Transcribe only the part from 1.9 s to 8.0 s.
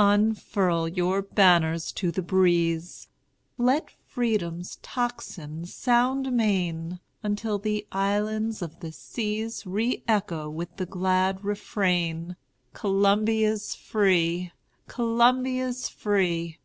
to the breeze! Let Freedom's tocsin sound amain, Until the